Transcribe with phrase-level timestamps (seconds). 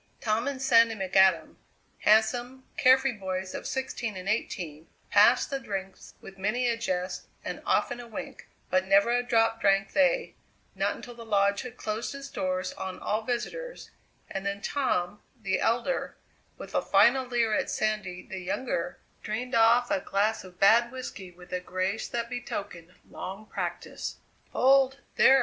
[0.19, 1.57] Tom and Sandy McAdam,
[1.99, 7.61] handsome, carefree boys of sixteen and eighteen, passed the drinks with many a jest and
[7.67, 10.33] often a wink, but never a drop drank they,
[10.73, 13.91] not until the Lodge had closed its doors on all visitors,
[14.27, 16.15] and then Tom, the elder,
[16.57, 21.29] with a final leer at Sandy the younger, drained off a glass of bad whisky
[21.29, 24.15] with a grace that betokened long practice.
[24.51, 25.39] "Hold, there!"